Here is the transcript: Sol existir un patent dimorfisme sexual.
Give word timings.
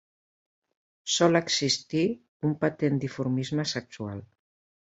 Sol 1.15 1.39
existir 1.41 2.05
un 2.49 2.57
patent 2.65 2.99
dimorfisme 3.07 3.71
sexual. 3.77 4.27